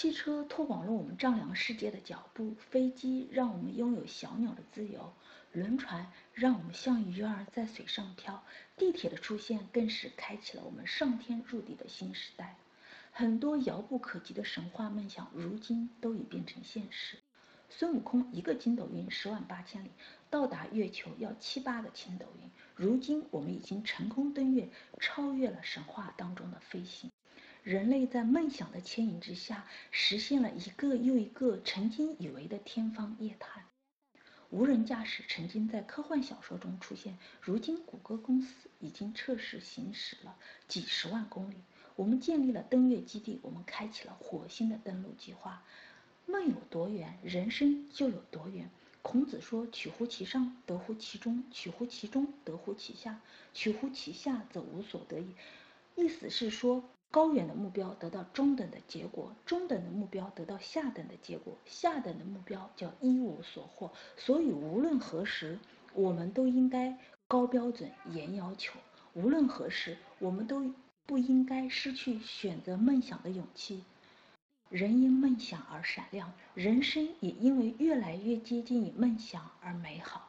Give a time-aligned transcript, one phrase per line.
[0.00, 5.12] 汽车拓广了我们丈量世界的脚步，飞机让我们拥有小鸟的自由，
[5.50, 8.44] 轮船让我们像鱼儿在水上漂，
[8.76, 12.56] 地铁的出现更是开启了我们上天入地的新时代。
[13.10, 17.18] 很多遥不可及的神话梦想，如今都已变成现实。
[17.78, 19.92] 孙悟空一个筋斗云十万八千里，
[20.30, 22.50] 到达月球要七八个筋斗云。
[22.74, 24.68] 如今我们已经成功登月，
[24.98, 27.08] 超越了神话当中的飞行。
[27.62, 33.62] 人类在梦想的牵引之下，实现了一个又一个曾经以为的天方夜谭。
[34.50, 40.34] 无人驾驶曾经在科幻小说中出现，如今谷歌公司已经测试行驶了
[40.66, 41.54] 几十万公里。
[41.94, 45.62] 我们建立了登月基地，我们开启了火星的登陆计划。
[46.28, 48.70] 梦有多远，人生就有多远。
[49.02, 53.14] 孔子说：“取乎其上，得乎其中；取乎其中，得乎其下；
[53.54, 55.34] 取乎其下，则无所得矣。”
[55.96, 56.84] 意思是说。
[57.10, 63.90] 高远的目标得到中等的结果，中等的目标得到下等的结果，下等的目标叫一无所获。
[64.18, 65.58] 所以无论何时，
[65.94, 68.74] 我们都应该高标准、严要求；
[69.14, 70.70] 无论何时，我们都
[71.06, 73.82] 不应该失去选择梦想的勇气。
[74.70, 80.27] 人因梦想而闪亮，人生也因为越来越接近梦想而美好。